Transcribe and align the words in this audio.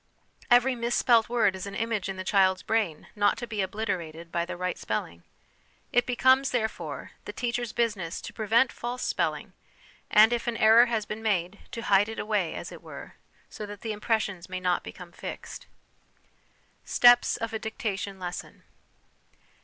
Every 0.49 0.73
misspelt 0.73 1.29
word 1.29 1.55
is 1.55 1.67
an 1.67 1.75
image 1.75 2.09
in 2.09 2.15
the 2.17 2.23
child's 2.23 2.63
brain 2.63 3.09
not 3.15 3.37
to 3.37 3.45
.be 3.45 3.61
obliterated 3.61 4.31
by 4.31 4.45
the 4.45 4.57
right 4.57 4.75
spelling. 4.75 5.21
It 5.93 6.07
becomes, 6.07 6.49
therefore, 6.49 7.11
the 7.25 7.31
teacher's 7.33 7.71
business 7.71 8.19
to 8.21 8.33
prevent 8.33 8.71
false 8.71 9.03
spelling, 9.03 9.53
and, 10.09 10.33
if 10.33 10.47
an 10.47 10.57
error 10.57 10.87
has 10.87 11.05
been 11.05 11.21
made, 11.21 11.59
to 11.73 11.83
hide 11.83 12.09
it 12.09 12.17
away, 12.17 12.55
as 12.55 12.71
it 12.71 12.81
were, 12.81 13.13
so 13.47 13.67
that 13.67 13.81
the 13.81 13.93
impres 13.95 14.21
sion 14.21 14.41
may 14.49 14.59
not 14.59 14.81
become 14.83 15.11
fixed. 15.11 15.67
Steps 16.83 17.37
of 17.37 17.53
a 17.53 17.59
Dictation 17.59 18.17
Lesson. 18.17 18.63